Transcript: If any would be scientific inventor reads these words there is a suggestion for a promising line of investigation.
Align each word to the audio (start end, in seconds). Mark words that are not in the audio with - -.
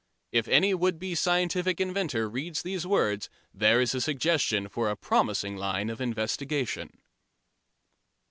If 0.31 0.47
any 0.47 0.73
would 0.73 0.97
be 0.97 1.13
scientific 1.13 1.79
inventor 1.79 2.27
reads 2.27 2.63
these 2.63 2.87
words 2.87 3.29
there 3.53 3.79
is 3.79 3.93
a 3.93 4.01
suggestion 4.01 4.67
for 4.67 4.89
a 4.89 4.95
promising 4.97 5.55
line 5.57 5.91
of 5.91 6.01
investigation. 6.01 6.97